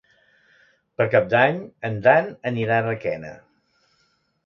[1.01, 3.39] Per Cap d'Any en Dan anirà a Requena.